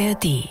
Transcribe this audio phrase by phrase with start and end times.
[0.00, 0.48] ARD.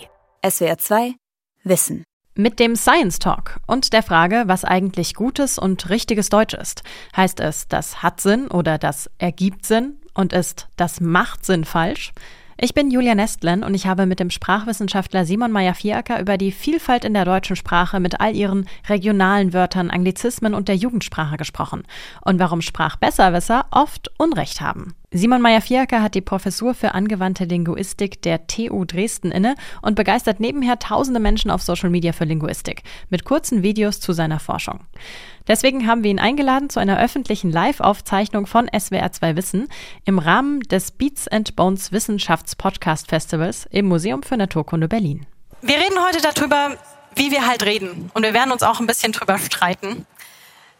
[0.48, 1.14] SWR 2
[1.64, 2.04] Wissen.
[2.36, 6.84] Mit dem Science Talk und der Frage, was eigentlich gutes und richtiges Deutsch ist.
[7.16, 9.96] Heißt es, das hat Sinn oder das ergibt Sinn?
[10.14, 12.12] Und ist das macht Sinn falsch?
[12.58, 17.04] Ich bin Julia Nestlen und ich habe mit dem Sprachwissenschaftler Simon Meyer-Vierecker über die Vielfalt
[17.04, 21.82] in der deutschen Sprache mit all ihren regionalen Wörtern, Anglizismen und der Jugendsprache gesprochen
[22.24, 24.94] und warum Sprachbesserwisser oft Unrecht haben.
[25.12, 30.78] Simon Meyer-Vierecker hat die Professur für angewandte Linguistik der TU Dresden inne und begeistert nebenher
[30.78, 34.86] tausende Menschen auf Social Media für Linguistik mit kurzen Videos zu seiner Forschung.
[35.48, 39.68] Deswegen haben wir ihn eingeladen zu einer öffentlichen Live-Aufzeichnung von SWR2 Wissen
[40.04, 45.26] im Rahmen des Beats and Bones Wissenschafts-Podcast Festivals im Museum für Naturkunde Berlin.
[45.60, 46.76] Wir reden heute darüber,
[47.16, 48.12] wie wir halt reden.
[48.14, 50.06] Und wir werden uns auch ein bisschen drüber streiten.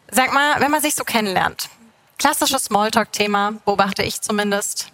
[0.09, 1.69] Sag mal, wenn man sich so kennenlernt,
[2.21, 4.93] klassisches Smalltalk-Thema, beobachte ich zumindest.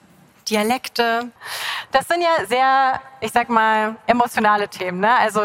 [0.49, 1.33] Dialekte.
[1.91, 5.01] Das sind ja sehr, ich sag mal, emotionale Themen.
[5.01, 5.13] Ne?
[5.19, 5.41] Also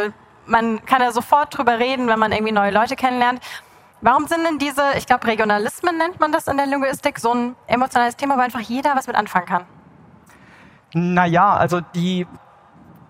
[0.45, 3.41] man kann da sofort drüber reden, wenn man irgendwie neue Leute kennenlernt.
[4.01, 7.55] Warum sind denn diese, ich glaube, Regionalismen nennt man das in der Linguistik, so ein
[7.65, 9.65] emotionales Thema, wo einfach jeder was mit anfangen kann?
[10.93, 12.27] Naja, also die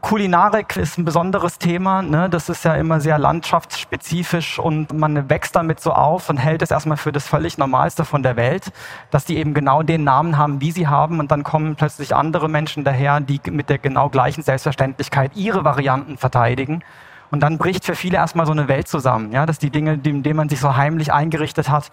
[0.02, 2.02] Kulinarik ist ein besonderes Thema.
[2.02, 2.28] Ne?
[2.30, 6.72] Das ist ja immer sehr landschaftsspezifisch und man wächst damit so auf und hält es
[6.72, 8.72] erstmal für das völlig Normalste von der Welt,
[9.12, 12.50] dass die eben genau den Namen haben, wie sie haben und dann kommen plötzlich andere
[12.50, 16.84] Menschen daher, die mit der genau gleichen Selbstverständlichkeit ihre Varianten verteidigen.
[17.30, 20.24] Und dann bricht für viele erstmal so eine Welt zusammen, ja, dass die Dinge, in
[20.24, 21.92] denen man sich so heimlich eingerichtet hat,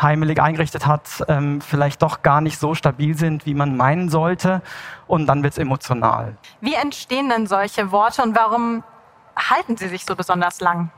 [0.00, 4.62] heimelig eingerichtet hat, ähm, vielleicht doch gar nicht so stabil sind, wie man meinen sollte.
[5.06, 6.36] Und dann wird es emotional.
[6.60, 8.82] Wie entstehen denn solche Worte und warum
[9.36, 10.90] halten sie sich so besonders lang?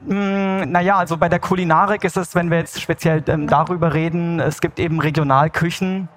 [0.00, 4.40] Mm, naja, also bei der Kulinarik ist es, wenn wir jetzt speziell ähm, darüber reden,
[4.40, 6.08] es gibt eben Regionalküchen,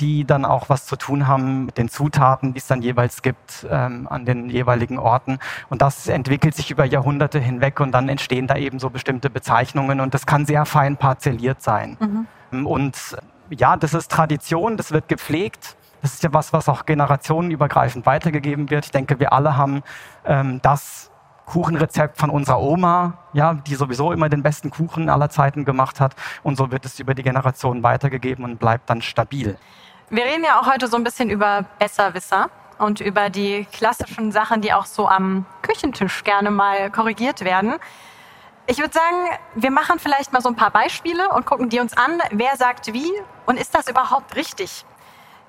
[0.00, 3.66] die dann auch was zu tun haben mit den Zutaten, die es dann jeweils gibt
[3.70, 5.38] ähm, an den jeweiligen Orten.
[5.68, 10.00] Und das entwickelt sich über Jahrhunderte hinweg und dann entstehen da eben so bestimmte Bezeichnungen
[10.00, 12.26] und das kann sehr fein parzelliert sein.
[12.50, 12.66] Mhm.
[12.66, 13.16] Und
[13.50, 15.76] ja, das ist Tradition, das wird gepflegt.
[16.02, 18.86] Das ist ja was, was auch generationenübergreifend weitergegeben wird.
[18.86, 19.82] Ich denke, wir alle haben
[20.24, 21.10] ähm, das
[21.44, 26.14] Kuchenrezept von unserer Oma, ja, die sowieso immer den besten Kuchen aller Zeiten gemacht hat.
[26.42, 29.58] Und so wird es über die Generationen weitergegeben und bleibt dann stabil.
[30.12, 34.60] Wir reden ja auch heute so ein bisschen über Besserwisser und über die klassischen Sachen,
[34.60, 37.74] die auch so am Küchentisch gerne mal korrigiert werden.
[38.66, 41.96] Ich würde sagen, wir machen vielleicht mal so ein paar Beispiele und gucken die uns
[41.96, 43.08] an, wer sagt wie
[43.46, 44.84] und ist das überhaupt richtig?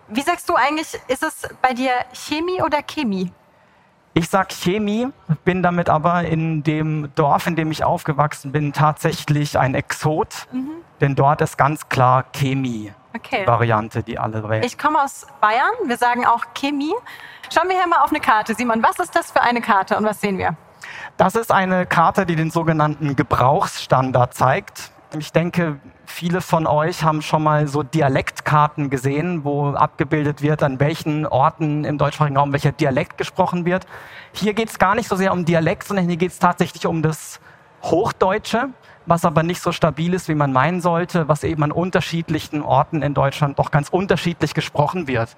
[0.07, 3.31] Wie sagst du eigentlich, ist es bei dir Chemie oder Chemie?
[4.13, 5.07] Ich sag Chemie,
[5.43, 10.69] bin damit aber in dem Dorf, in dem ich aufgewachsen bin, tatsächlich ein Exot, mhm.
[10.99, 13.45] denn dort ist ganz klar Chemie okay.
[13.45, 14.63] Variante, die alle wählen.
[14.63, 16.93] Ich komme aus Bayern, wir sagen auch Chemie.
[17.53, 18.55] Schauen wir hier mal auf eine Karte.
[18.55, 20.55] Simon, was ist das für eine Karte und was sehen wir?
[21.17, 24.91] Das ist eine Karte, die den sogenannten Gebrauchsstandard zeigt.
[25.17, 30.79] Ich denke, viele von euch haben schon mal so Dialektkarten gesehen, wo abgebildet wird, an
[30.79, 33.85] welchen Orten im deutschsprachigen Raum welcher Dialekt gesprochen wird.
[34.31, 37.01] Hier geht es gar nicht so sehr um Dialekt, sondern hier geht es tatsächlich um
[37.01, 37.41] das
[37.83, 38.69] Hochdeutsche
[39.05, 43.01] was aber nicht so stabil ist, wie man meinen sollte, was eben an unterschiedlichen Orten
[43.01, 45.35] in Deutschland doch ganz unterschiedlich gesprochen wird.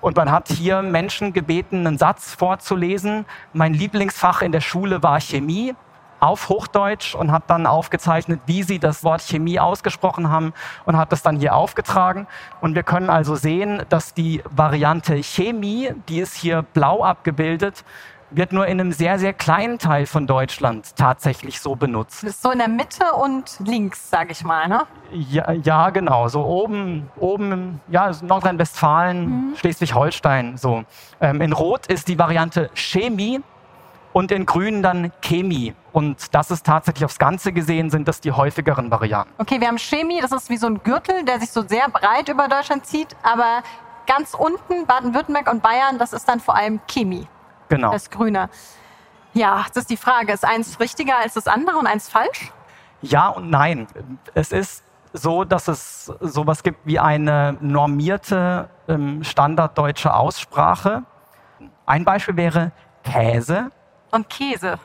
[0.00, 3.24] Und man hat hier Menschen gebeten, einen Satz vorzulesen.
[3.52, 5.74] Mein Lieblingsfach in der Schule war Chemie
[6.20, 10.54] auf Hochdeutsch und hat dann aufgezeichnet, wie sie das Wort Chemie ausgesprochen haben
[10.86, 12.26] und hat das dann hier aufgetragen.
[12.60, 17.84] Und wir können also sehen, dass die Variante Chemie, die ist hier blau abgebildet,
[18.36, 22.22] wird nur in einem sehr, sehr kleinen Teil von Deutschland tatsächlich so benutzt.
[22.22, 24.82] Das ist so in der Mitte und links, sage ich mal, ne?
[25.12, 26.28] Ja, ja, genau.
[26.28, 29.56] So oben, oben ja, Nordrhein-Westfalen, mhm.
[29.56, 30.56] Schleswig-Holstein.
[30.56, 30.84] So.
[31.20, 33.40] Ähm, in Rot ist die Variante Chemie
[34.12, 35.74] und in Grün dann Chemie.
[35.92, 39.32] Und das ist tatsächlich aufs Ganze gesehen, sind das die häufigeren Varianten.
[39.38, 42.28] Okay, wir haben Chemie, das ist wie so ein Gürtel, der sich so sehr breit
[42.28, 43.62] über Deutschland zieht, aber
[44.06, 47.26] ganz unten Baden-Württemberg und Bayern, das ist dann vor allem Chemie.
[47.68, 47.92] Genau.
[47.92, 48.48] Das Grüne.
[49.32, 50.32] Ja, das ist die Frage.
[50.32, 52.52] Ist eins richtiger als das andere und eins falsch?
[53.02, 53.86] Ja und nein.
[54.34, 61.02] Es ist so, dass es sowas gibt wie eine normierte ähm, standarddeutsche Aussprache.
[61.86, 62.72] Ein Beispiel wäre
[63.04, 63.70] Käse.
[64.10, 64.78] Und Käse.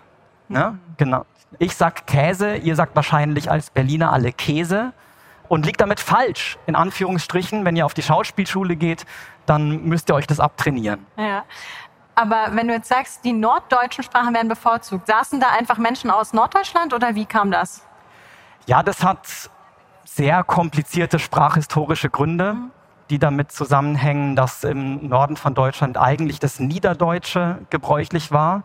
[0.49, 1.25] Ja, genau.
[1.57, 4.93] Ich sag Käse, ihr sagt wahrscheinlich als Berliner alle Käse
[5.47, 7.65] und liegt damit falsch, in Anführungsstrichen.
[7.65, 9.05] Wenn ihr auf die Schauspielschule geht,
[9.45, 11.05] dann müsst ihr euch das abtrainieren.
[11.17, 11.43] Ja.
[12.19, 16.33] Aber wenn du jetzt sagst, die norddeutschen Sprachen werden bevorzugt, saßen da einfach Menschen aus
[16.33, 17.87] Norddeutschland oder wie kam das?
[18.65, 19.49] Ja, das hat
[20.03, 22.57] sehr komplizierte sprachhistorische Gründe.
[23.09, 28.61] die damit zusammenhängen, dass im Norden von Deutschland eigentlich das Niederdeutsche gebräuchlich war,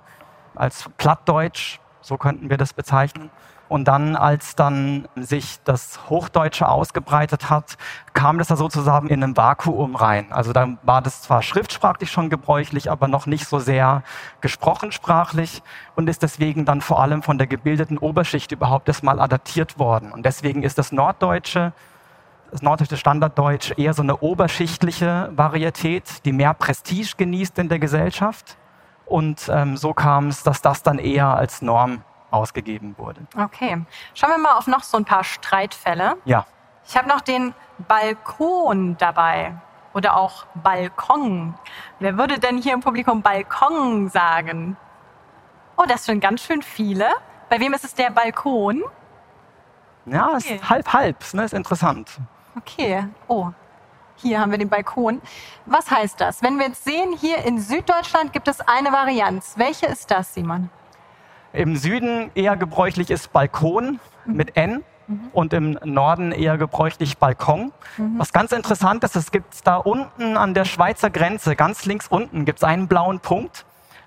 [0.54, 3.30] als Plattdeutsch, so könnten wir das bezeichnen.
[3.68, 7.76] Und dann, als dann sich das Hochdeutsche ausgebreitet hat,
[8.12, 10.30] kam das da sozusagen in einem Vakuum rein.
[10.30, 14.02] Also dann war das zwar schriftsprachlich schon gebräuchlich, aber noch nicht so sehr
[14.40, 15.62] gesprochensprachlich
[15.96, 20.12] und ist deswegen dann vor allem von der gebildeten Oberschicht überhaupt erstmal adaptiert worden.
[20.12, 21.72] Und deswegen ist das Norddeutsche
[22.50, 28.56] das norddeutsche Standarddeutsch eher so eine oberschichtliche Varietät, die mehr Prestige genießt in der Gesellschaft.
[29.06, 32.02] Und ähm, so kam es, dass das dann eher als Norm
[32.34, 33.20] ausgegeben wurde.
[33.36, 33.84] Okay.
[34.14, 36.16] Schauen wir mal auf noch so ein paar Streitfälle.
[36.24, 36.46] Ja.
[36.86, 37.54] Ich habe noch den
[37.88, 39.54] Balkon dabei
[39.94, 41.54] oder auch Balkon.
[42.00, 44.76] Wer würde denn hier im Publikum Balkon sagen?
[45.76, 47.08] Oh, das sind ganz schön viele.
[47.48, 48.82] Bei wem ist es der Balkon?
[50.06, 50.56] Ja, okay.
[50.56, 51.44] ist halb halb, ne?
[51.44, 52.18] ist interessant.
[52.56, 53.08] Okay.
[53.26, 53.50] Oh,
[54.16, 55.20] hier haben wir den Balkon.
[55.66, 56.42] Was heißt das?
[56.42, 59.54] Wenn wir jetzt sehen, hier in Süddeutschland gibt es eine Varianz.
[59.56, 60.70] Welche ist das, Simon?
[61.54, 64.36] Im Süden eher gebräuchlich ist Balkon mhm.
[64.36, 65.30] mit N mhm.
[65.32, 67.72] und im Norden eher gebräuchlich Balkon.
[67.96, 68.18] Mhm.
[68.18, 72.44] Was ganz interessant ist, es gibt da unten an der Schweizer Grenze, ganz links unten,
[72.44, 73.66] gibt es einen blauen Punkt.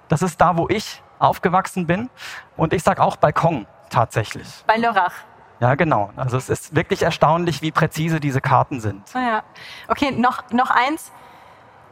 [0.09, 2.09] Das ist da, wo ich aufgewachsen bin.
[2.57, 4.47] Und ich sage auch Balkon tatsächlich.
[4.67, 5.13] Bei Lörrach.
[5.61, 6.11] Ja, genau.
[6.17, 9.03] Also es ist wirklich erstaunlich, wie präzise diese Karten sind.
[9.13, 9.43] Ah ja.
[9.87, 11.13] Okay, noch, noch eins.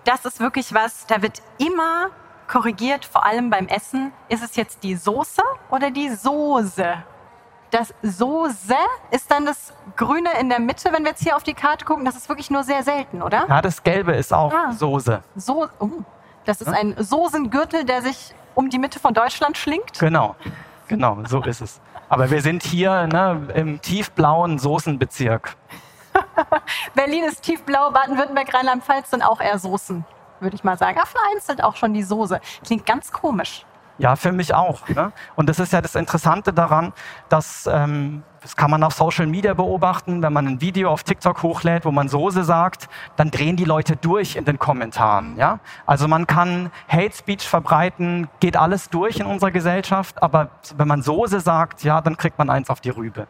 [0.03, 2.09] Das ist wirklich was, da wird immer
[2.47, 6.95] korrigiert, vor allem beim Essen, ist es jetzt die Soße oder die Soße?
[7.71, 8.75] Das Soße
[9.11, 12.05] ist dann das Grüne in der Mitte, wenn wir jetzt hier auf die Karte gucken.
[12.05, 13.45] Das ist wirklich nur sehr selten, oder?
[13.49, 14.71] Ja, das Gelbe ist auch ah.
[14.71, 15.21] Soße.
[15.35, 15.89] So, oh,
[16.45, 19.99] das ist ein Soßengürtel, der sich um die Mitte von Deutschland schlingt.
[19.99, 20.35] Genau,
[20.87, 21.81] genau, so ist es.
[22.07, 25.55] Aber wir sind hier ne, im tiefblauen Soßenbezirk.
[26.95, 30.05] Berlin ist tiefblau, Baden-Württemberg, Rheinland-Pfalz sind auch eher Soßen
[30.45, 30.97] würde ich mal sagen.
[30.97, 32.39] Ja, vereinzelt auch schon die Soße.
[32.63, 33.65] Klingt ganz komisch.
[33.97, 34.87] Ja, für mich auch.
[34.89, 35.11] Ne?
[35.35, 36.91] Und das ist ja das Interessante daran,
[37.29, 41.41] dass ähm, das kann man auf Social Media beobachten, wenn man ein Video auf TikTok
[41.41, 45.37] hochlädt, wo man Soße sagt, dann drehen die Leute durch in den Kommentaren.
[45.37, 45.59] Ja?
[45.85, 51.01] Also man kann Hate Speech verbreiten, geht alles durch in unserer Gesellschaft, aber wenn man
[51.01, 53.27] Soße sagt, ja, dann kriegt man eins auf die Rübe.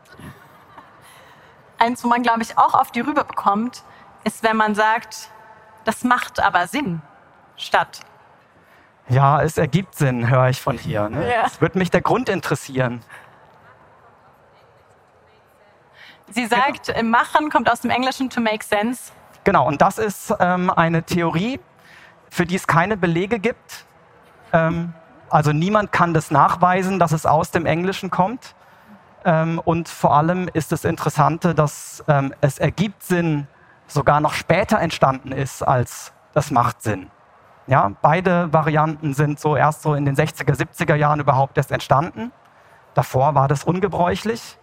[1.77, 3.83] Eins, wo man, glaube ich, auch auf die Rübe bekommt,
[4.23, 5.29] ist, wenn man sagt,
[5.85, 7.01] das macht aber Sinn
[7.55, 8.01] statt.
[9.07, 11.09] Ja, es ergibt Sinn, höre ich von hier.
[11.09, 11.29] Ne?
[11.31, 11.43] Ja.
[11.45, 13.01] Es würde mich der Grund interessieren.
[16.31, 17.03] Sie sagt, genau.
[17.03, 19.11] machen kommt aus dem Englischen to make sense.
[19.43, 21.59] Genau, und das ist ähm, eine Theorie,
[22.31, 23.85] für die es keine Belege gibt.
[24.51, 24.93] Ähm,
[25.29, 28.55] also niemand kann das nachweisen, dass es aus dem Englischen kommt.
[29.23, 33.47] Ähm, und vor allem ist das Interessante, dass ähm, es ergibt Sinn,
[33.87, 37.09] sogar noch später entstanden ist als das macht Sinn.
[37.67, 42.31] Ja, beide Varianten sind so erst so in den 60er, 70er Jahren überhaupt erst entstanden.
[42.93, 44.59] Davor war das ungebräuchlich.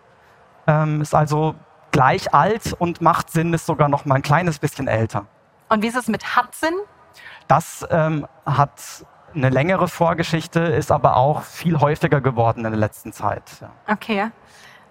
[0.67, 1.55] Ähm, ist also
[1.91, 5.27] gleich alt und macht Sinn ist sogar noch mal ein kleines bisschen älter.
[5.69, 6.75] Und wie ist es mit hat Sinn?
[7.49, 9.05] Das ähm, hat
[9.35, 13.43] eine längere Vorgeschichte, ist aber auch viel häufiger geworden in der letzten Zeit.
[13.61, 13.71] Ja.
[13.89, 14.31] Okay.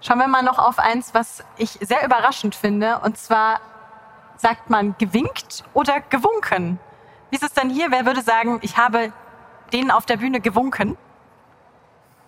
[0.01, 3.59] Schauen wir mal noch auf eins, was ich sehr überraschend finde, und zwar
[4.41, 6.79] sagt man gewinkt oder gewunken?
[7.29, 7.91] Wie ist es denn hier?
[7.91, 9.13] Wer würde sagen, ich habe
[9.71, 10.97] denen auf der Bühne gewunken?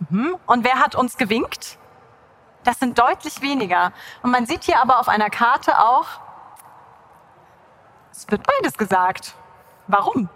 [0.10, 0.36] Mhm.
[0.46, 1.78] Und wer hat uns gewinkt?
[2.64, 3.92] Das sind deutlich weniger.
[4.22, 6.06] Und man sieht hier aber auf einer Karte auch,
[8.12, 9.34] es wird beides gesagt.
[9.88, 10.30] Warum?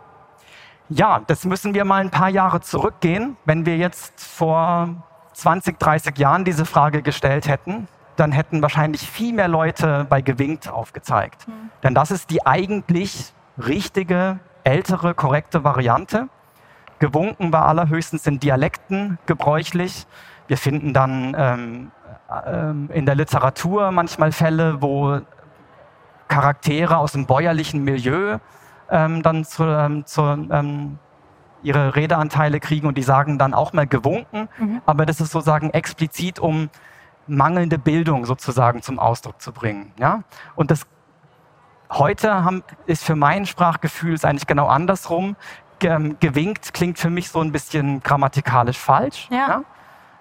[0.89, 3.37] Ja, das müssen wir mal ein paar Jahre zurückgehen.
[3.45, 4.89] Wenn wir jetzt vor
[5.33, 7.87] 20, 30 Jahren diese Frage gestellt hätten,
[8.19, 11.47] dann hätten wahrscheinlich viel mehr Leute bei Gewinkt aufgezeigt.
[11.47, 11.69] Mhm.
[11.83, 16.29] Denn das ist die eigentlich richtige, ältere, korrekte Variante.
[16.99, 20.07] Gewunken war allerhöchstens in Dialekten gebräuchlich.
[20.47, 21.91] Wir finden dann ähm,
[22.45, 25.19] ähm, in der Literatur manchmal Fälle, wo
[26.27, 28.39] Charaktere aus dem bäuerlichen Milieu
[28.89, 30.99] ähm, dann zu, ähm, zu, ähm,
[31.63, 34.49] ihre Redeanteile kriegen und die sagen dann auch mal gewunken.
[34.57, 34.81] Mhm.
[34.85, 36.69] Aber das ist sozusagen explizit, um
[37.27, 39.93] mangelnde Bildung sozusagen zum Ausdruck zu bringen.
[39.99, 40.23] Ja?
[40.55, 40.85] Und das
[41.91, 45.35] heute haben, ist für mein Sprachgefühl ist eigentlich genau andersrum.
[45.81, 49.27] Ähm, gewinkt klingt für mich so ein bisschen grammatikalisch falsch.
[49.29, 49.37] Ja.
[49.37, 49.63] ja?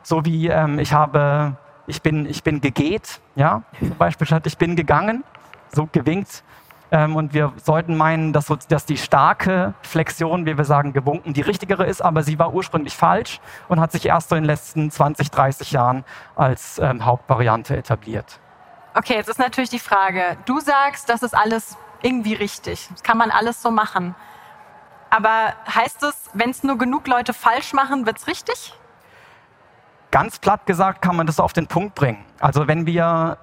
[0.03, 4.59] So wie ähm, ich habe, ich bin, ich bin gegeht, ja, zum Beispiel statt ich
[4.59, 5.25] bin gegangen,
[5.73, 6.45] so gewinkt
[6.91, 11.85] und wir sollten meinen, dass, dass die starke Flexion, wie wir sagen, gewunken, die richtigere
[11.85, 15.31] ist, aber sie war ursprünglich falsch und hat sich erst so in den letzten 20,
[15.31, 16.05] 30 Jahren
[16.37, 18.39] als ähm, Hauptvariante etabliert.
[18.95, 22.89] Okay, jetzt ist natürlich die Frage, du sagst, das ist alles irgendwie richtig.
[22.91, 24.15] Das kann man alles so machen.
[25.11, 28.75] Aber heißt es, wenn es nur genug Leute falsch machen, wird es richtig?
[30.11, 32.25] Ganz platt gesagt kann man das auf den Punkt bringen.
[32.41, 33.39] Also wenn wir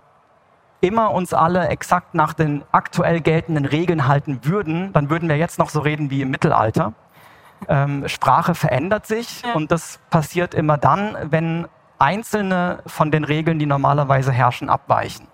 [0.84, 5.58] immer uns alle exakt nach den aktuell geltenden Regeln halten würden, dann würden wir jetzt
[5.58, 6.94] noch so reden wie im Mittelalter.
[7.70, 9.54] Ähm, Sprache verändert sich ja.
[9.54, 11.68] und das passiert immer dann, wenn
[12.00, 15.28] einzelne von den Regeln, die normalerweise herrschen, abweichen.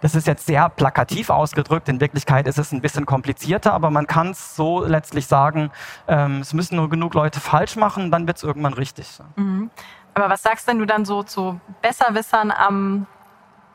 [0.00, 1.88] Das ist jetzt sehr plakativ ausgedrückt.
[1.90, 5.70] In Wirklichkeit ist es ein bisschen komplizierter, aber man kann es so letztlich sagen,
[6.06, 9.18] ähm, es müssen nur genug Leute falsch machen, dann wird es irgendwann richtig.
[9.36, 9.70] Mhm.
[10.14, 13.06] Aber was sagst denn du dann so zu Besserwissern am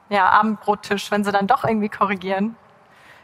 [0.10, 2.56] ja, Abendbrottisch, wenn sie dann doch irgendwie korrigieren?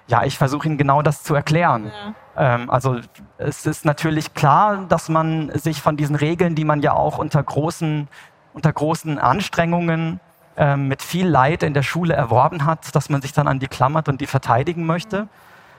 [0.08, 1.92] Ja, ich versuche Ihnen genau das zu erklären.
[2.36, 2.56] Ja.
[2.56, 3.00] Ähm, also
[3.38, 7.44] es ist natürlich klar, dass man sich von diesen Regeln, die man ja auch unter
[7.44, 8.08] großen,
[8.54, 10.20] unter großen Anstrengungen
[10.58, 13.68] ähm, mit viel Leid in der Schule erworben hat, dass man sich dann an die
[13.68, 15.24] klammert und die verteidigen möchte.
[15.24, 15.30] Mhm.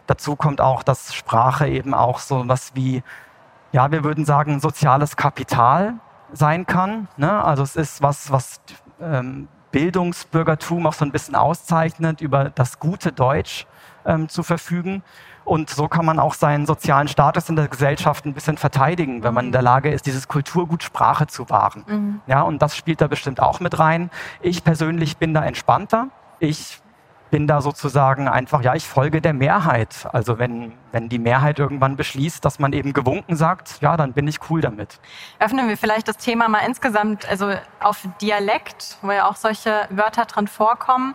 [0.07, 3.03] Dazu kommt auch, dass Sprache eben auch so was wie,
[3.73, 5.95] ja, wir würden sagen, soziales Kapital
[6.33, 7.09] sein kann.
[7.17, 7.45] Ne?
[7.45, 8.61] Also es ist was, was
[9.01, 13.67] ähm, Bildungsbürgertum auch so ein bisschen auszeichnet, über das gute Deutsch
[14.05, 15.03] ähm, zu verfügen.
[15.45, 19.35] Und so kann man auch seinen sozialen Status in der Gesellschaft ein bisschen verteidigen, wenn
[19.35, 21.85] man in der Lage ist, dieses Kulturgut Sprache zu wahren.
[21.87, 22.21] Mhm.
[22.27, 24.11] Ja, und das spielt da bestimmt auch mit rein.
[24.43, 26.09] Ich persönlich bin da entspannter.
[26.39, 26.81] Ich
[27.31, 30.09] bin da sozusagen einfach, ja, ich folge der Mehrheit.
[30.13, 34.27] Also wenn, wenn die Mehrheit irgendwann beschließt, dass man eben gewunken sagt, ja, dann bin
[34.29, 35.01] ich cool damit.
[35.39, 40.25] Öffnen wir vielleicht das Thema mal insgesamt, also auf Dialekt, wo ja auch solche Wörter
[40.25, 41.15] drin vorkommen.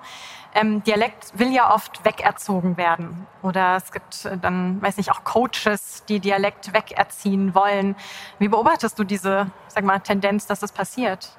[0.53, 3.27] Ähm, Dialekt will ja oft wegerzogen werden.
[3.41, 7.95] Oder es gibt dann, weiß nicht, auch Coaches, die Dialekt wegerziehen wollen.
[8.39, 11.37] Wie beobachtest du diese, sag mal, Tendenz, dass das passiert?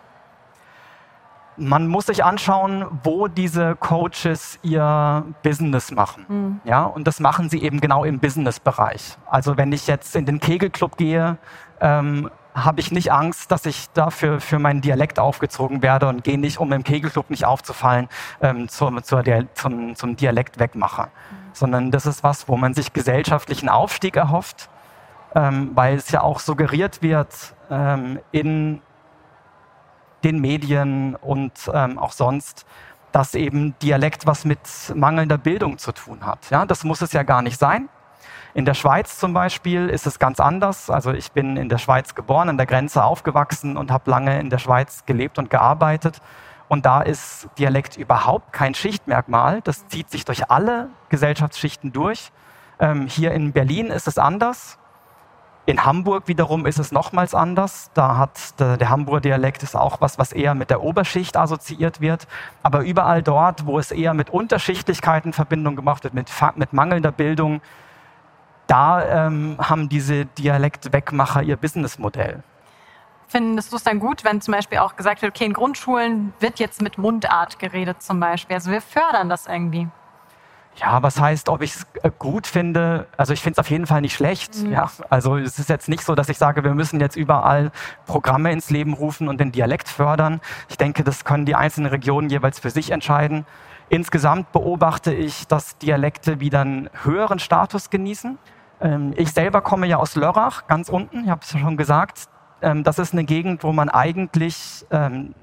[1.57, 6.25] Man muss sich anschauen, wo diese Coaches ihr Business machen.
[6.29, 6.61] Mhm.
[6.65, 9.17] Ja, und das machen sie eben genau im Business-Bereich.
[9.27, 11.39] Also wenn ich jetzt in den Kegelclub gehe,
[11.81, 16.39] ähm, habe ich nicht Angst, dass ich dafür für meinen Dialekt aufgezogen werde und gehe
[16.39, 18.09] nicht, um im Kegelclub nicht aufzufallen,
[18.41, 21.03] ähm, zum, zur, der, zum, zum Dialekt wegmache.
[21.03, 21.37] Mhm.
[21.53, 24.71] Sondern das ist was, wo man sich gesellschaftlichen Aufstieg erhofft,
[25.35, 28.81] ähm, weil es ja auch suggeriert wird ähm, in
[30.25, 32.67] den Medien und ähm, auch sonst,
[33.13, 34.61] dass eben Dialekt was mit
[34.95, 36.51] mangelnder Bildung zu tun hat.
[36.51, 37.89] Ja, das muss es ja gar nicht sein.
[38.55, 40.89] In der Schweiz zum Beispiel ist es ganz anders.
[40.89, 44.49] Also ich bin in der Schweiz geboren, an der Grenze aufgewachsen und habe lange in
[44.49, 46.21] der Schweiz gelebt und gearbeitet.
[46.69, 49.61] Und da ist Dialekt überhaupt kein Schichtmerkmal.
[49.63, 52.33] Das zieht sich durch alle Gesellschaftsschichten durch.
[52.81, 54.79] Ähm, hier in Berlin ist es anders.
[55.69, 57.91] In Hamburg wiederum ist es nochmals anders.
[57.93, 62.01] Da hat der, der Hamburger Dialekt ist auch was, was eher mit der Oberschicht assoziiert
[62.01, 62.29] wird.
[62.63, 67.11] Aber überall dort, wo es eher mit Unterschichtlichkeiten in Verbindung gemacht wird, mit, mit mangelnder
[67.11, 67.61] Bildung,
[68.69, 72.45] da ähm, haben diese Dialektwegmacher ihr Businessmodell.
[73.27, 76.61] Findest du es dann gut, wenn zum Beispiel auch gesagt wird, okay, in Grundschulen wird
[76.61, 78.55] jetzt mit Mundart geredet zum Beispiel?
[78.55, 79.89] Also wir fördern das irgendwie.
[80.79, 83.07] Ja, was heißt, ob ich es äh, gut finde?
[83.17, 84.63] Also ich finde es auf jeden Fall nicht schlecht.
[84.63, 84.73] Mhm.
[84.73, 87.73] Ja, also es ist jetzt nicht so, dass ich sage, wir müssen jetzt überall
[88.07, 90.41] Programme ins Leben rufen und den Dialekt fördern.
[90.69, 93.47] Ich denke, das können die einzelnen Regionen jeweils für sich entscheiden.
[93.89, 98.37] Insgesamt beobachte ich, dass Dialekte wieder einen höheren Status genießen.
[98.81, 102.29] Ähm, ich selber komme ja aus Lörrach, ganz unten, ich habe es schon gesagt.
[102.61, 105.35] Ähm, das ist eine Gegend, wo man eigentlich ähm,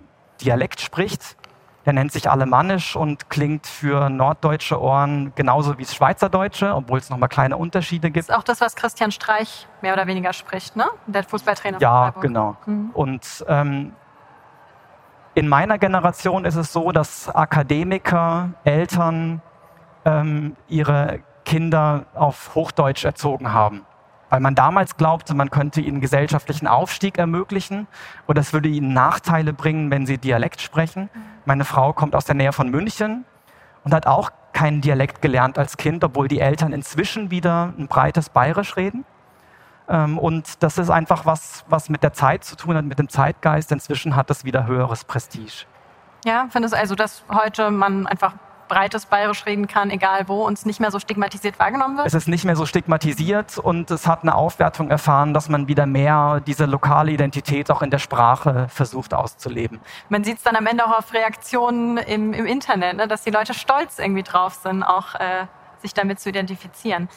[0.41, 1.37] Dialekt spricht
[1.85, 7.09] der nennt sich Alemannisch und klingt für norddeutsche Ohren genauso wie das Schweizerdeutsche, obwohl es
[7.09, 8.29] nochmal kleine Unterschiede gibt.
[8.29, 10.85] Das ist auch das, was Christian Streich mehr oder weniger spricht, ne?
[11.07, 11.79] Der Fußballtrainer.
[11.79, 12.55] Ja, genau.
[12.65, 12.91] Mhm.
[12.93, 13.93] Und ähm,
[15.35, 19.41] in meiner Generation ist es so, dass Akademiker, Eltern
[20.05, 23.85] ähm, ihre Kinder auf Hochdeutsch erzogen haben
[24.33, 27.85] weil man damals glaubte, man könnte ihnen gesellschaftlichen Aufstieg ermöglichen
[28.25, 31.11] oder es würde ihnen Nachteile bringen, wenn sie Dialekt sprechen.
[31.45, 33.25] Meine Frau kommt aus der Nähe von München
[33.83, 38.29] und hat auch keinen Dialekt gelernt als Kind, obwohl die Eltern inzwischen wieder ein breites
[38.29, 39.05] Bayerisch reden.
[39.87, 43.09] Ähm, und das ist einfach was, was mit der Zeit zu tun hat, mit dem
[43.09, 43.71] Zeitgeist.
[43.71, 45.65] Inzwischen hat das wieder höheres Prestige.
[46.25, 48.33] Ja, findest also, dass heute man einfach
[48.67, 52.07] breites Bayerisch reden kann, egal wo, und es nicht mehr so stigmatisiert wahrgenommen wird?
[52.07, 55.85] Es ist nicht mehr so stigmatisiert und es hat eine Aufwertung erfahren, dass man wieder
[55.85, 59.79] mehr diese lokale Identität auch in der Sprache versucht auszuleben.
[60.09, 63.31] Man sieht es dann am Ende auch auf Reaktionen im, im Internet, ne, dass die
[63.31, 65.45] Leute stolz irgendwie drauf sind, auch äh,
[65.81, 67.09] sich damit zu identifizieren.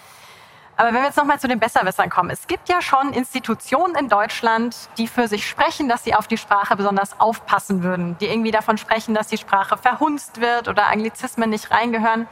[0.77, 2.29] Aber wenn wir jetzt nochmal zu den Besserwissern kommen.
[2.29, 6.37] Es gibt ja schon Institutionen in Deutschland, die für sich sprechen, dass sie auf die
[6.37, 11.49] Sprache besonders aufpassen würden, die irgendwie davon sprechen, dass die Sprache verhunzt wird oder Anglizismen
[11.49, 12.27] nicht reingehören.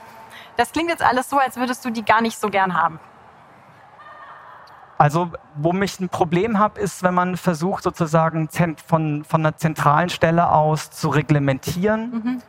[0.56, 3.00] das klingt jetzt alles so, als würdest du die gar nicht so gern haben.
[4.98, 8.48] Also, wo ich ein Problem habe, ist, wenn man versucht, sozusagen
[8.86, 12.10] von, von einer zentralen Stelle aus zu reglementieren.
[12.10, 12.42] Mhm.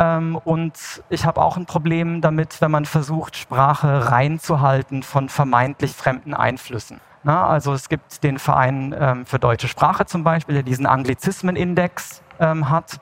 [0.00, 5.92] Ähm, und ich habe auch ein Problem damit, wenn man versucht, Sprache reinzuhalten von vermeintlich
[5.92, 7.00] fremden Einflüssen.
[7.22, 12.22] Na, also es gibt den Verein ähm, für deutsche Sprache zum Beispiel, der diesen Anglizismenindex
[12.40, 12.98] ähm, hat,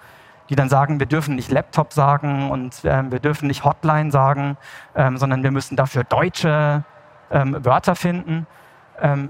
[0.51, 4.57] die dann sagen, wir dürfen nicht Laptop sagen und ähm, wir dürfen nicht Hotline sagen,
[4.97, 6.83] ähm, sondern wir müssen dafür deutsche
[7.31, 8.47] ähm, Wörter finden.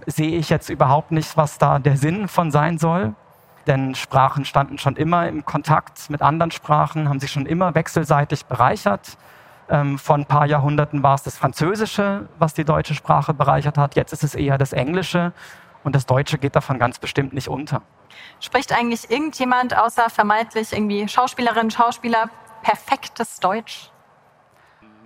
[0.06, 3.14] Sehe ich jetzt überhaupt nicht, was da der Sinn von sein soll.
[3.68, 8.46] Denn Sprachen standen schon immer im Kontakt mit anderen Sprachen, haben sich schon immer wechselseitig
[8.46, 9.18] bereichert.
[9.68, 13.94] Ähm, vor ein paar Jahrhunderten war es das Französische, was die deutsche Sprache bereichert hat.
[13.94, 15.32] Jetzt ist es eher das Englische
[15.84, 17.82] und das Deutsche geht davon ganz bestimmt nicht unter.
[18.40, 22.30] Spricht eigentlich irgendjemand außer vermeintlich irgendwie Schauspielerinnen, Schauspieler
[22.62, 23.90] perfektes Deutsch?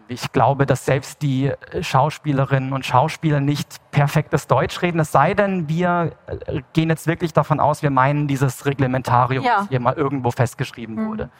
[0.08, 5.68] Ich glaube, dass selbst die Schauspielerinnen und Schauspieler nicht perfektes Deutsch reden, es sei denn,
[5.68, 9.58] wir äh, gehen jetzt wirklich davon aus, wir meinen dieses Reglementarium, ja.
[9.58, 11.08] das hier mal irgendwo festgeschrieben mhm.
[11.08, 11.30] wurde.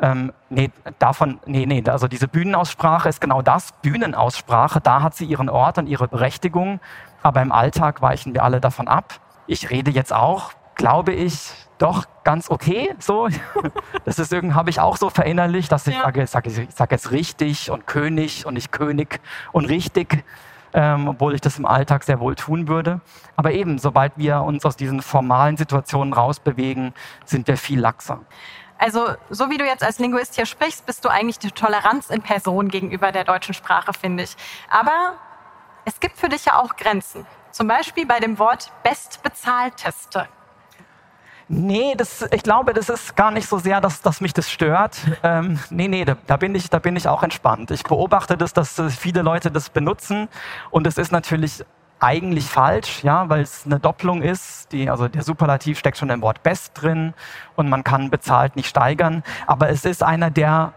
[0.00, 5.24] Ähm, nee, davon, nee, nee, also diese Bühnenaussprache ist genau das, Bühnenaussprache, da hat sie
[5.24, 6.80] ihren Ort und ihre Berechtigung,
[7.22, 9.20] aber im Alltag weichen wir alle davon ab.
[9.48, 13.28] Ich rede jetzt auch, glaube ich, doch ganz okay, so.
[14.04, 16.02] Das ist irgendwie, habe ich auch so verinnerlicht, dass ich ja.
[16.02, 19.20] sage, sage, ich sage jetzt richtig und König und nicht König
[19.52, 20.24] und richtig.
[20.74, 23.00] Ähm, obwohl ich das im Alltag sehr wohl tun würde.
[23.36, 26.92] Aber eben, sobald wir uns aus diesen formalen Situationen rausbewegen,
[27.24, 28.20] sind wir viel laxer.
[28.76, 32.20] Also, so wie du jetzt als Linguist hier sprichst, bist du eigentlich die Toleranz in
[32.20, 34.36] Person gegenüber der deutschen Sprache, finde ich.
[34.70, 35.14] Aber
[35.86, 37.26] es gibt für dich ja auch Grenzen.
[37.50, 40.28] Zum Beispiel bei dem Wort bestbezahlteste.
[41.50, 44.98] Nee, das, ich glaube, das ist gar nicht so sehr, dass, dass mich das stört.
[45.22, 47.70] Ähm, nee, nee, da, da, bin ich, da bin ich auch entspannt.
[47.70, 50.28] Ich beobachte das, dass viele Leute das benutzen
[50.70, 51.64] und es ist natürlich
[52.00, 54.72] eigentlich falsch, ja, weil es eine Doppelung ist.
[54.72, 57.14] Die, also der Superlativ steckt schon im Wort best drin
[57.56, 59.22] und man kann bezahlt nicht steigern.
[59.46, 60.74] Aber es ist einer der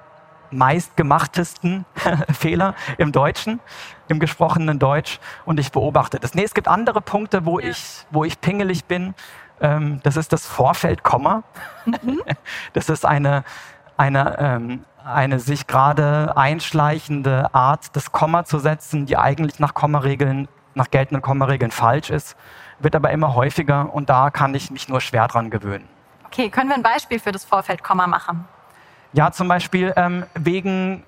[0.52, 1.86] meistgemachtesten
[2.34, 3.60] Fehler im Deutschen,
[4.08, 5.20] im gesprochenen Deutsch.
[5.46, 6.34] Und ich beobachte das.
[6.34, 9.14] Nee, es gibt andere Punkte, wo ich, wo ich pingelig bin.
[9.62, 11.44] Ähm, das ist das Vorfeldkomma.
[11.86, 12.22] Mhm.
[12.74, 13.44] Das ist eine,
[13.98, 20.48] eine, ähm, eine sich gerade einschleichende Art, das Komma zu setzen, die eigentlich nach Kommaregeln
[20.74, 22.36] nach geltenden Kommaregeln falsch ist,
[22.80, 25.88] wird aber immer häufiger und da kann ich mich nur schwer dran gewöhnen.
[26.26, 28.48] Okay, können wir ein Beispiel für das Vorfeldkomma machen?
[29.14, 31.04] Ja, zum Beispiel ähm, wegen,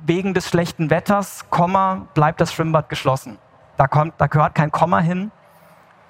[0.00, 3.38] wegen des schlechten Wetters, Komma, bleibt das Schwimmbad geschlossen.
[3.76, 5.30] Da, kommt, da gehört kein Komma hin.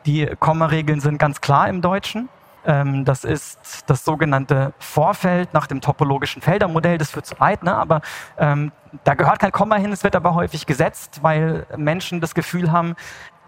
[0.09, 2.31] Die Kommaregeln sind ganz klar im Deutschen.
[2.65, 6.97] Ähm, das ist das sogenannte Vorfeld nach dem topologischen Feldermodell.
[6.97, 7.77] Das führt zu weit, ne?
[7.77, 8.01] aber
[8.39, 8.73] ähm,
[9.05, 9.93] da gehört kein Komma hin.
[9.93, 12.97] Es wird aber häufig gesetzt, weil Menschen das Gefühl haben,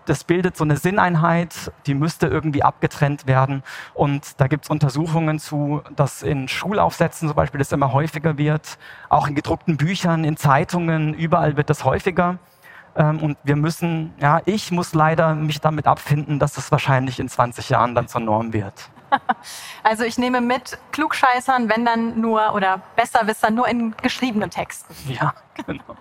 [0.05, 3.63] das bildet so eine Sinneinheit, die müsste irgendwie abgetrennt werden.
[3.95, 8.77] Und da gibt es Untersuchungen zu, dass in Schulaufsätzen zum Beispiel das immer häufiger wird,
[9.09, 12.39] auch in gedruckten Büchern, in Zeitungen, überall wird das häufiger.
[12.97, 17.29] Ähm, und wir müssen, ja, ich muss leider mich damit abfinden, dass das wahrscheinlich in
[17.29, 18.75] 20 Jahren dann zur Norm wird.
[19.83, 24.95] Also ich nehme mit Klugscheißern, wenn dann nur oder Besserwisser nur in geschriebenen Texten.
[25.09, 25.35] Ja,
[25.67, 25.97] genau.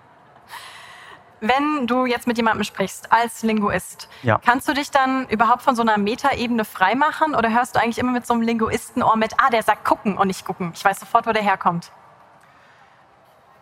[1.40, 4.38] Wenn du jetzt mit jemandem sprichst als Linguist, ja.
[4.44, 8.12] kannst du dich dann überhaupt von so einer Metaebene freimachen oder hörst du eigentlich immer
[8.12, 10.72] mit so einem Linguistenohr mit, ah, der sagt gucken und nicht gucken.
[10.74, 11.90] Ich weiß sofort, wo der herkommt.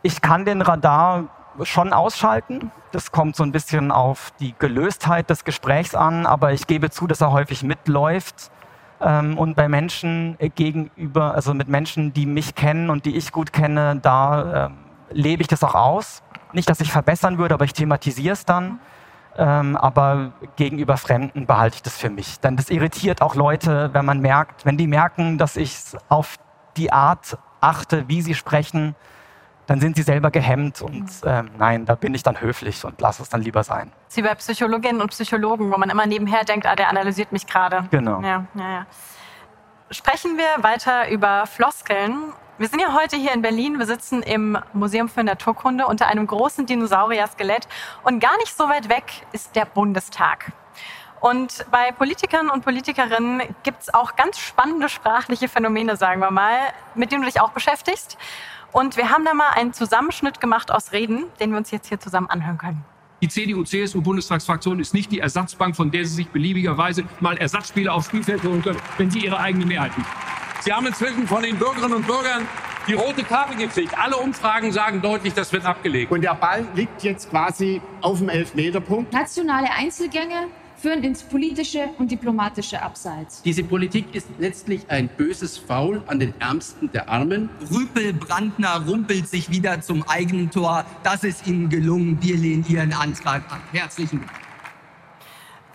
[0.02, 1.24] Ich kann den Radar
[1.62, 2.70] schon ausschalten.
[2.92, 7.06] Das kommt so ein bisschen auf die Gelöstheit des Gesprächs an, aber ich gebe zu,
[7.06, 8.50] dass er häufig mitläuft
[9.00, 13.52] ähm, und bei Menschen gegenüber, also mit Menschen, die mich kennen und die ich gut
[13.52, 14.78] kenne, da ähm,
[15.10, 16.22] lebe ich das auch aus.
[16.52, 18.80] Nicht, dass ich verbessern würde, aber ich thematisiere es dann.
[19.36, 22.40] Ähm, aber gegenüber Fremden behalte ich das für mich.
[22.40, 25.76] Denn das irritiert auch Leute, wenn man merkt, wenn die merken, dass ich
[26.08, 26.36] auf
[26.76, 28.96] die Art achte, wie sie sprechen,
[29.68, 33.22] dann sind sie selber gehemmt und ähm, nein, da bin ich dann höflich und lasse
[33.22, 33.92] es dann lieber sein.
[34.08, 37.86] Sie bei Psychologinnen und Psychologen, wo man immer nebenher denkt, ah, der analysiert mich gerade.
[37.90, 38.22] Genau.
[38.22, 38.86] Ja, ja, ja.
[39.90, 42.32] Sprechen wir weiter über Floskeln.
[42.56, 43.78] Wir sind ja heute hier in Berlin.
[43.78, 47.68] Wir sitzen im Museum für Naturkunde unter einem großen Dinosaurier-Skelett.
[48.04, 50.50] Und gar nicht so weit weg ist der Bundestag.
[51.20, 56.56] Und bei Politikern und Politikerinnen gibt es auch ganz spannende sprachliche Phänomene, sagen wir mal,
[56.94, 58.16] mit denen du dich auch beschäftigst.
[58.72, 62.00] Und wir haben da mal einen Zusammenschnitt gemacht aus Reden, den wir uns jetzt hier
[62.00, 62.84] zusammen anhören können.
[63.20, 68.44] Die CDU-CSU-Bundestagsfraktion ist nicht die Ersatzbank, von der Sie sich beliebigerweise mal Ersatzspieler aufs Spielfeld
[68.44, 70.06] holen können, wenn Sie Ihre eigene Mehrheit haben.
[70.60, 72.46] Sie haben inzwischen von den Bürgerinnen und Bürgern
[72.86, 73.98] die rote Karte gekriegt.
[73.98, 76.12] Alle Umfragen sagen deutlich, das wird abgelegt.
[76.12, 79.12] Und der Ball liegt jetzt quasi auf dem Elfmeterpunkt.
[79.12, 80.46] Nationale Einzelgänge
[80.78, 83.42] führen ins politische und diplomatische Abseits.
[83.42, 87.50] Diese Politik ist letztlich ein böses Faul an den Ärmsten der Armen.
[87.70, 90.84] Rüpel Brandner rumpelt sich wieder zum eigenen Tor.
[91.02, 92.18] Das ist Ihnen gelungen.
[92.22, 93.60] Wir lehnen Ihren Antrag ab.
[93.72, 94.30] Herzlichen Dank.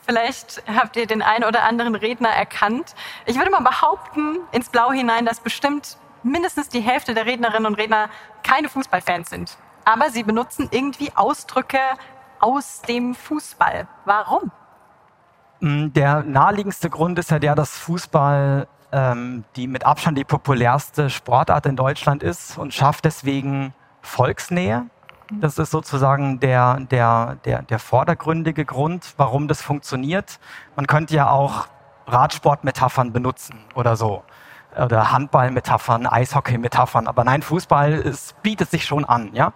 [0.06, 2.94] Vielleicht habt ihr den einen oder anderen Redner erkannt.
[3.26, 7.76] Ich würde mal behaupten, ins Blau hinein, dass bestimmt mindestens die Hälfte der Rednerinnen und
[7.76, 8.10] Redner
[8.44, 9.58] keine Fußballfans sind.
[9.86, 11.80] Aber sie benutzen irgendwie Ausdrücke
[12.40, 13.88] aus dem Fußball.
[14.04, 14.52] Warum?
[15.64, 21.10] Mm, der naheliegendste Grund ist ja der, dass Fußball ähm, die mit Abstand die populärste
[21.10, 24.88] Sportart in Deutschland ist und schafft deswegen Volksnähe.
[25.40, 30.38] Das ist sozusagen der, der, der, der vordergründige Grund, warum das funktioniert.
[30.76, 31.68] Man könnte ja auch
[32.08, 34.22] Radsportmetaphern benutzen oder so.
[34.76, 37.08] Oder Handballmetaphern, Eishockeymetaphern.
[37.08, 39.30] Aber nein, Fußball es bietet sich schon an.
[39.34, 39.54] Ja?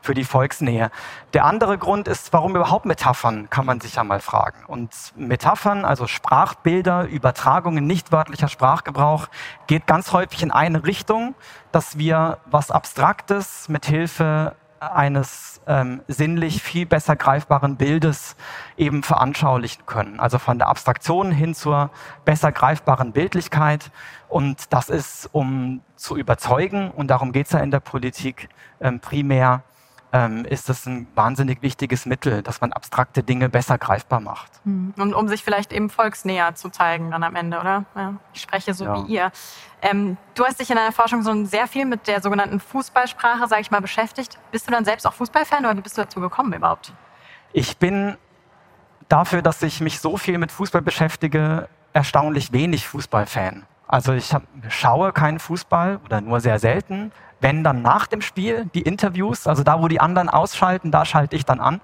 [0.00, 0.90] Für die Volksnähe.
[1.34, 4.64] Der andere Grund ist, warum überhaupt Metaphern, kann man sich ja mal fragen.
[4.66, 9.28] Und Metaphern, also Sprachbilder, Übertragungen, nicht wörtlicher Sprachgebrauch,
[9.66, 11.34] geht ganz häufig in eine Richtung,
[11.72, 18.34] dass wir was Abstraktes mit Hilfe eines ähm, sinnlich viel besser greifbaren Bildes
[18.78, 20.18] eben veranschaulichen können.
[20.18, 21.90] Also von der Abstraktion hin zur
[22.24, 23.90] besser greifbaren Bildlichkeit.
[24.28, 28.48] Und das ist, um zu überzeugen, und darum geht es ja in der Politik
[28.80, 29.62] ähm, primär,
[30.12, 34.50] ähm, ist das ein wahnsinnig wichtiges Mittel, dass man abstrakte Dinge besser greifbar macht.
[34.64, 34.92] Hm.
[34.98, 37.84] Und um sich vielleicht eben volksnäher zu zeigen dann am Ende, oder?
[37.94, 38.94] Ja, ich spreche so ja.
[38.94, 39.32] wie ihr.
[39.82, 43.62] Ähm, du hast dich in deiner Forschung so sehr viel mit der sogenannten Fußballsprache, sage
[43.62, 44.38] ich mal, beschäftigt.
[44.50, 46.92] Bist du dann selbst auch Fußballfan oder wie bist du dazu gekommen überhaupt?
[47.52, 48.16] Ich bin
[49.08, 53.64] dafür, dass ich mich so viel mit Fußball beschäftige, erstaunlich wenig Fußballfan.
[53.86, 57.10] Also ich hab, schaue keinen Fußball oder nur sehr selten.
[57.40, 61.36] Wenn dann nach dem Spiel die Interviews, also da, wo die anderen ausschalten, da schalte
[61.36, 61.80] ich dann an.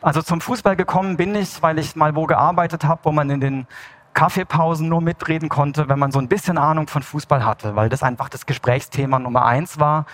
[0.00, 3.40] Also zum Fußball gekommen bin ich, weil ich mal wo gearbeitet habe, wo man in
[3.40, 3.66] den
[4.14, 8.02] Kaffeepausen nur mitreden konnte, wenn man so ein bisschen Ahnung von Fußball hatte, weil das
[8.02, 10.06] einfach das Gesprächsthema Nummer eins war.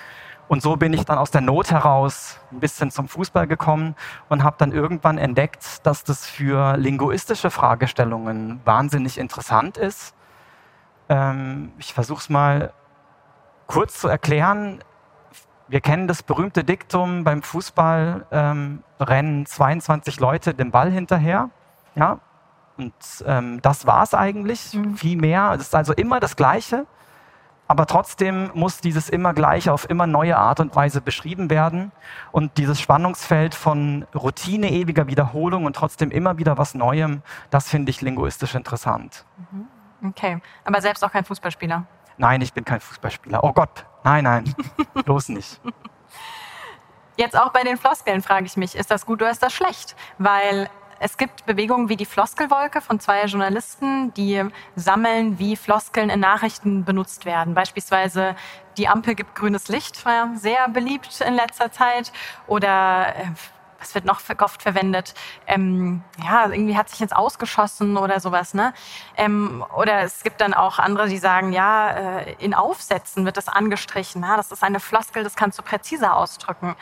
[0.47, 3.95] Und so bin ich dann aus der Not heraus ein bisschen zum Fußball gekommen
[4.29, 10.15] und habe dann irgendwann entdeckt, dass das für linguistische Fragestellungen wahnsinnig interessant ist
[11.09, 12.73] ähm, ich versuche es mal
[13.69, 14.81] kurz zu erklären.
[15.69, 21.51] Wir kennen das berühmte Diktum beim Fußball, ähm, rennen 22 Leute den Ball hinterher.
[21.95, 22.19] Ja?
[22.77, 22.95] Und
[23.27, 24.97] ähm, das war es eigentlich, mhm.
[24.97, 25.53] viel mehr.
[25.55, 26.87] Es ist also immer das Gleiche.
[27.71, 31.93] Aber trotzdem muss dieses immer Gleiche auf immer neue Art und Weise beschrieben werden.
[32.33, 37.91] Und dieses Spannungsfeld von Routine, ewiger Wiederholung und trotzdem immer wieder was Neuem, das finde
[37.91, 39.27] ich linguistisch interessant.
[39.53, 40.09] Mhm.
[40.09, 41.85] Okay, aber selbst auch kein Fußballspieler?
[42.19, 43.43] Nein, ich bin kein Fußballspieler.
[43.43, 44.55] Oh Gott, nein, nein,
[45.05, 45.61] bloß nicht.
[47.17, 49.97] Jetzt auch bei den Floskeln frage ich mich, ist das gut oder ist das schlecht?
[50.19, 50.69] Weil
[51.01, 56.85] es gibt Bewegungen wie die Floskelwolke von zwei Journalisten, die sammeln, wie Floskeln in Nachrichten
[56.85, 57.55] benutzt werden.
[57.55, 58.35] Beispielsweise
[58.77, 62.13] die Ampel gibt grünes Licht, war sehr beliebt in letzter Zeit.
[62.47, 63.27] Oder äh,
[63.79, 65.15] was wird noch oft verwendet?
[65.47, 68.75] Ähm, ja, irgendwie hat sich jetzt ausgeschossen oder sowas, ne?
[69.17, 73.49] Ähm, oder es gibt dann auch andere, die sagen, ja, äh, in Aufsätzen wird das
[73.49, 74.23] angestrichen.
[74.23, 76.77] Ja, das ist eine Floskel, das kannst du präziser ausdrücken.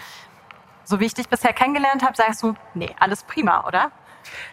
[0.85, 3.90] So wie ich dich bisher kennengelernt habe, sagst du, nee, alles prima, oder?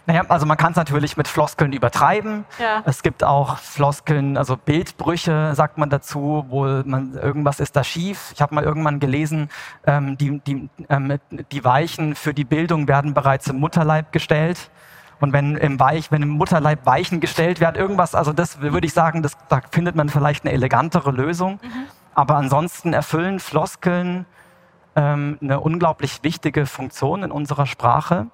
[0.06, 2.46] Naja, also man kann es natürlich mit Floskeln übertreiben.
[2.60, 2.84] Ja.
[2.86, 8.32] Es gibt auch Floskeln, also Bildbrüche, sagt man dazu, wo man irgendwas ist da schief.
[8.34, 9.50] Ich habe mal irgendwann gelesen,
[9.86, 11.20] ähm, die, die, ähm,
[11.52, 14.70] die Weichen für die Bildung werden bereits im Mutterleib gestellt.
[15.20, 18.94] Und wenn im, Weich, wenn im Mutterleib Weichen gestellt wird, irgendwas, also das würde ich
[18.94, 21.60] sagen, das, da findet man vielleicht eine elegantere Lösung.
[21.64, 21.86] Mhm.
[22.14, 24.26] Aber ansonsten erfüllen Floskeln
[24.96, 28.28] ähm, eine unglaublich wichtige Funktion in unserer Sprache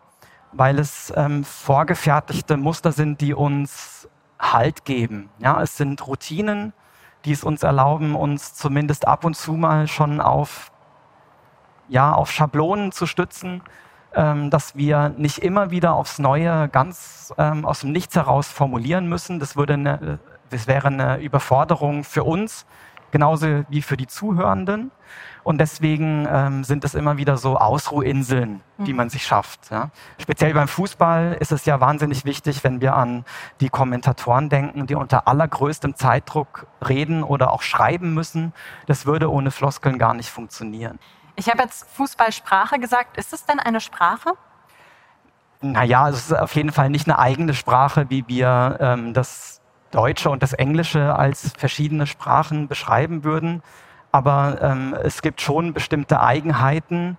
[0.52, 4.08] weil es ähm, vorgefertigte Muster sind, die uns
[4.40, 5.30] Halt geben.
[5.40, 6.72] Ja, es sind Routinen,
[7.26, 10.72] die es uns erlauben, uns zumindest ab und zu mal schon auf,
[11.90, 13.62] ja, auf Schablonen zu stützen,
[14.16, 19.08] ähm, dass wir nicht immer wieder aufs Neue ganz ähm, aus dem Nichts heraus formulieren
[19.08, 19.40] müssen.
[19.40, 22.66] Das, würde eine, das wäre eine Überforderung für uns,
[23.12, 24.92] genauso wie für die Zuhörenden.
[25.44, 28.98] Und deswegen ähm, sind es immer wieder so Ausruhinseln, die mhm.
[28.98, 29.72] man sich schafft.
[29.72, 29.90] Ja.
[30.18, 33.26] Speziell beim Fußball ist es ja wahnsinnig wichtig, wenn wir an
[33.62, 38.54] die Kommentatoren denken, die unter allergrößtem Zeitdruck reden oder auch schreiben müssen.
[38.88, 41.00] Das würde ohne Floskeln gar nicht funktionieren.
[41.36, 43.18] Ich habe jetzt Fußballsprache gesagt.
[43.18, 44.34] Ist es denn eine Sprache?
[45.62, 49.60] Naja, es ist auf jeden Fall nicht eine eigene Sprache, wie wir ähm, das
[49.92, 53.64] Deutsche und das Englische als verschiedene Sprachen beschreiben würden.
[54.12, 57.18] Aber ähm, es gibt schon bestimmte Eigenheiten,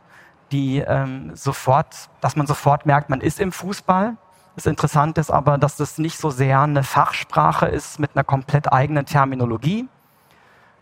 [0.50, 4.16] die ähm, sofort, dass man sofort merkt, man ist im Fußball.
[4.56, 8.72] Das Interessante ist aber, dass das nicht so sehr eine Fachsprache ist mit einer komplett
[8.72, 9.88] eigenen Terminologie,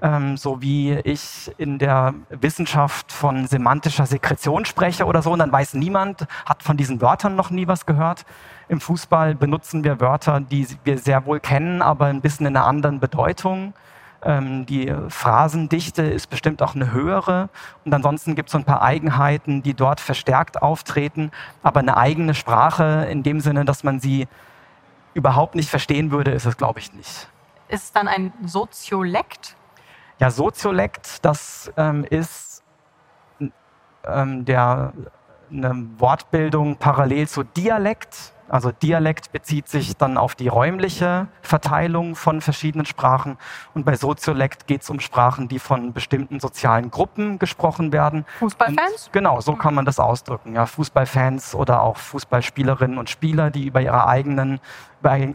[0.01, 5.53] ähm, so wie ich in der Wissenschaft von semantischer Sekretion spreche oder so, und dann
[5.53, 8.25] weiß niemand, hat von diesen Wörtern noch nie was gehört.
[8.69, 12.67] Im Fußball benutzen wir Wörter, die wir sehr wohl kennen, aber ein bisschen in einer
[12.67, 13.75] anderen Bedeutung.
[14.23, 17.49] Ähm, die Phrasendichte ist bestimmt auch eine höhere.
[17.85, 21.31] Und ansonsten gibt es so ein paar Eigenheiten, die dort verstärkt auftreten.
[21.63, 24.27] Aber eine eigene Sprache in dem Sinne, dass man sie
[25.15, 27.29] überhaupt nicht verstehen würde, ist es, glaube ich, nicht.
[27.69, 29.57] Ist es dann ein Soziolekt?
[30.21, 32.63] Ja, Soziolekt, das ähm, ist
[34.05, 34.93] ähm, der,
[35.51, 38.33] eine Wortbildung parallel zu Dialekt.
[38.49, 43.37] Also Dialekt bezieht sich dann auf die räumliche Verteilung von verschiedenen Sprachen
[43.75, 48.25] und bei Soziolekt geht es um Sprachen, die von bestimmten sozialen Gruppen gesprochen werden.
[48.39, 49.07] Fußballfans?
[49.07, 50.55] Und genau, so kann man das ausdrücken.
[50.55, 54.61] Ja, Fußballfans oder auch Fußballspielerinnen und Spieler, die über ihre eigenen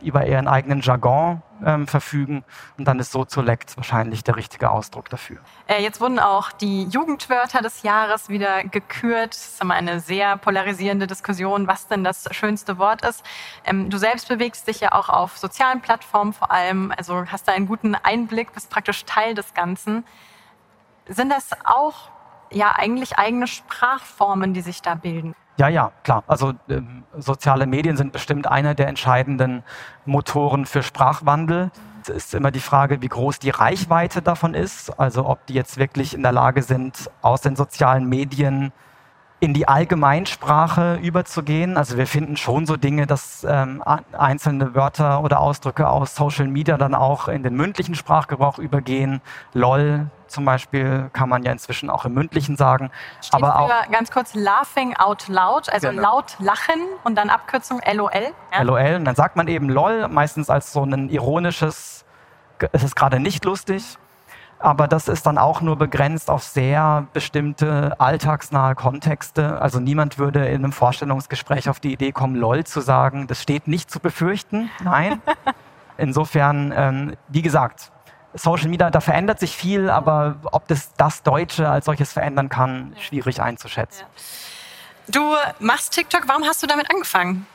[0.01, 2.43] über ihren eigenen Jargon ähm, verfügen.
[2.77, 5.37] Und dann ist Soziolekt wahrscheinlich der richtige Ausdruck dafür.
[5.67, 9.33] Äh, jetzt wurden auch die Jugendwörter des Jahres wieder gekürt.
[9.33, 13.23] Das ist immer eine sehr polarisierende Diskussion, was denn das schönste Wort ist.
[13.65, 17.53] Ähm, du selbst bewegst dich ja auch auf sozialen Plattformen vor allem, also hast da
[17.53, 20.03] einen guten Einblick, bist praktisch Teil des Ganzen.
[21.07, 22.09] Sind das auch
[22.51, 25.35] ja eigentlich eigene Sprachformen, die sich da bilden?
[25.57, 26.23] Ja, ja, klar.
[26.27, 29.63] Also ähm, soziale Medien sind bestimmt einer der entscheidenden
[30.05, 31.71] Motoren für Sprachwandel.
[32.01, 34.99] Es ist immer die Frage, wie groß die Reichweite davon ist.
[34.99, 38.73] Also ob die jetzt wirklich in der Lage sind, aus den sozialen Medien
[39.39, 41.77] in die Allgemeinsprache überzugehen.
[41.77, 46.77] Also wir finden schon so Dinge, dass ähm, einzelne Wörter oder Ausdrücke aus Social Media
[46.77, 49.21] dann auch in den mündlichen Sprachgebrauch übergehen.
[49.53, 52.91] LOL zum Beispiel kann man ja inzwischen auch im mündlichen sagen.
[53.21, 56.01] Steht aber auch ganz kurz laughing out loud, also genau.
[56.01, 58.11] laut lachen und dann Abkürzung LOL.
[58.51, 58.61] Ja?
[58.63, 62.05] LOL und dann sagt man eben LOL, meistens als so ein ironisches,
[62.71, 63.97] es ist gerade nicht lustig
[64.63, 69.61] aber das ist dann auch nur begrenzt auf sehr bestimmte alltagsnahe Kontexte.
[69.61, 73.27] Also niemand würde in einem Vorstellungsgespräch auf die Idee kommen, LOL zu sagen.
[73.27, 74.69] Das steht nicht zu befürchten.
[74.81, 75.21] Nein.
[75.97, 77.91] Insofern, ähm, wie gesagt,
[78.35, 82.95] Social Media, da verändert sich viel, aber ob das das Deutsche als solches verändern kann,
[82.99, 84.05] schwierig einzuschätzen.
[85.07, 87.45] Du machst TikTok, warum hast du damit angefangen?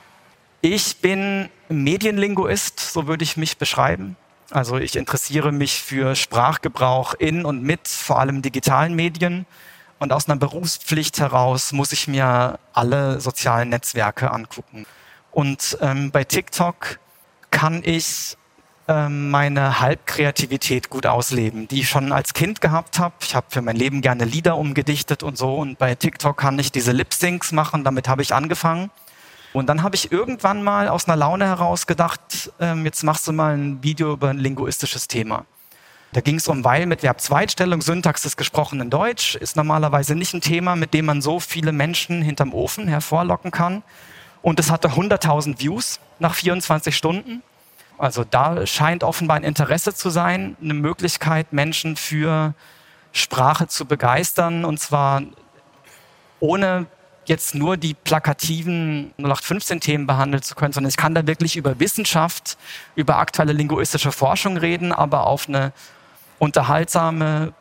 [0.61, 4.17] Ich bin Medienlinguist, so würde ich mich beschreiben.
[4.51, 9.47] Also ich interessiere mich für Sprachgebrauch in und mit vor allem digitalen Medien.
[9.99, 14.87] Und aus einer Berufspflicht heraus muss ich mir alle sozialen Netzwerke angucken.
[15.33, 16.99] Und ähm, bei TikTok
[17.51, 18.38] kann ich
[18.89, 23.15] meine Halbkreativität gut ausleben, die ich schon als Kind gehabt habe.
[23.21, 25.57] Ich habe für mein Leben gerne Lieder umgedichtet und so.
[25.57, 27.85] Und bei TikTok kann ich diese Lip-Syncs machen.
[27.85, 28.91] Damit habe ich angefangen.
[29.53, 33.33] Und dann habe ich irgendwann mal aus einer Laune heraus gedacht, ähm, jetzt machst du
[33.33, 35.45] mal ein Video über ein linguistisches Thema.
[36.13, 40.33] Da ging es um Weil mit Verb Zweitstellung, Syntax des gesprochenen Deutsch, ist normalerweise nicht
[40.33, 43.83] ein Thema, mit dem man so viele Menschen hinterm Ofen hervorlocken kann.
[44.41, 47.43] Und es hatte 100.000 Views nach 24 Stunden.
[47.99, 52.55] Also da scheint offenbar ein Interesse zu sein, eine Möglichkeit, Menschen für
[53.13, 54.65] Sprache zu begeistern.
[54.65, 55.23] Und zwar
[56.41, 56.87] ohne
[57.27, 62.57] jetzt nur die plakativen 0815-Themen behandeln zu können, sondern ich kann da wirklich über Wissenschaft,
[62.95, 65.73] über aktuelle linguistische Forschung reden, aber auf eine
[66.39, 67.53] unterhaltsame,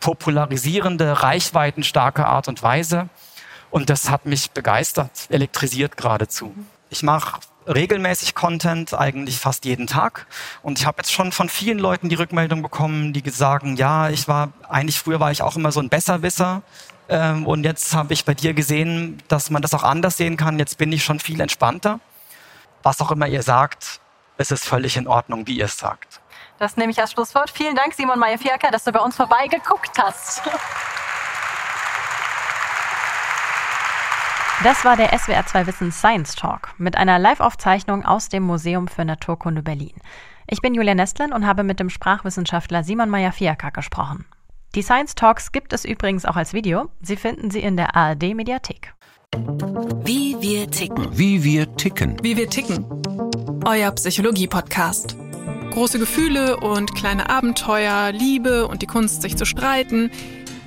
[0.00, 3.08] popularisierende, reichweitenstarke Art und Weise.
[3.70, 6.54] Und das hat mich begeistert, elektrisiert geradezu.
[6.90, 10.26] Ich mache regelmäßig Content, eigentlich fast jeden Tag.
[10.62, 14.28] Und ich habe jetzt schon von vielen Leuten die Rückmeldung bekommen, die sagen, ja, ich
[14.28, 16.62] war, eigentlich früher war ich auch immer so ein Besserwisser.
[17.08, 20.58] Ähm, und jetzt habe ich bei dir gesehen, dass man das auch anders sehen kann.
[20.58, 22.00] Jetzt bin ich schon viel entspannter.
[22.82, 24.00] Was auch immer ihr sagt,
[24.36, 26.20] es ist völlig in Ordnung, wie ihr es sagt.
[26.58, 27.50] Das nehme ich als Schlusswort.
[27.50, 30.42] Vielen Dank, Simon Meyer-Fierker, dass du bei uns vorbeigeguckt hast.
[34.62, 39.62] Das war der SWR2 Wissen Science Talk mit einer Live-Aufzeichnung aus dem Museum für Naturkunde
[39.62, 39.94] Berlin.
[40.46, 44.24] Ich bin Julia Nestlin und habe mit dem Sprachwissenschaftler Simon Meyer-Fiaker gesprochen.
[44.74, 46.88] Die Science Talks gibt es übrigens auch als Video.
[47.02, 48.94] Sie finden sie in der ARD Mediathek.
[50.04, 51.08] Wie wir ticken.
[51.18, 52.16] Wie wir ticken.
[52.22, 52.86] Wie wir ticken.
[53.66, 55.16] Euer Psychologie-Podcast.
[55.72, 60.10] Große Gefühle und kleine Abenteuer, Liebe und die Kunst, sich zu streiten.